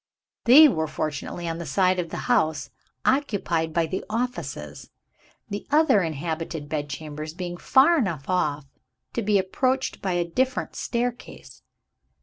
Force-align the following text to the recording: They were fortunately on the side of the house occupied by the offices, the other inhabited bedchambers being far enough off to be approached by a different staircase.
They 0.45 0.67
were 0.67 0.87
fortunately 0.87 1.47
on 1.47 1.59
the 1.59 1.65
side 1.67 1.99
of 1.99 2.09
the 2.09 2.25
house 2.25 2.71
occupied 3.05 3.71
by 3.71 3.85
the 3.85 4.03
offices, 4.09 4.89
the 5.47 5.67
other 5.69 6.01
inhabited 6.01 6.67
bedchambers 6.67 7.35
being 7.35 7.55
far 7.55 7.99
enough 7.99 8.27
off 8.27 8.65
to 9.13 9.21
be 9.21 9.37
approached 9.37 10.01
by 10.01 10.13
a 10.13 10.25
different 10.25 10.75
staircase. 10.75 11.61